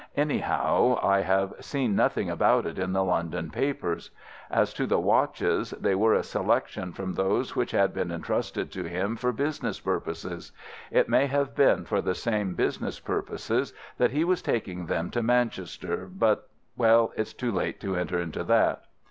Anyhow, 0.17 0.99
I 1.03 1.19
have 1.19 1.53
seen 1.59 1.95
nothing 1.95 2.27
about 2.27 2.65
it 2.65 2.79
in 2.79 2.91
the 2.91 3.03
London 3.03 3.51
papers. 3.51 4.09
As 4.49 4.73
to 4.73 4.87
the 4.87 4.97
watches, 4.97 5.75
they 5.79 5.93
were 5.93 6.15
a 6.15 6.23
selection 6.23 6.91
from 6.91 7.13
those 7.13 7.55
which 7.55 7.69
had 7.69 7.93
been 7.93 8.09
intrusted 8.09 8.71
to 8.71 8.85
him 8.85 9.15
for 9.15 9.31
business 9.31 9.79
purposes. 9.79 10.53
It 10.89 11.07
may 11.07 11.27
have 11.27 11.53
been 11.53 11.85
for 11.85 12.01
the 12.01 12.15
same 12.15 12.55
business 12.55 12.99
purposes 12.99 13.73
that 13.99 14.09
he 14.09 14.23
was 14.23 14.41
taking 14.41 14.87
them 14.87 15.11
to 15.11 15.21
Manchester, 15.21 16.09
but—well, 16.11 17.13
it's 17.15 17.33
too 17.33 17.51
late 17.51 17.79
to 17.81 17.95
enter 17.95 18.19
into 18.19 18.43
that. 18.45 18.85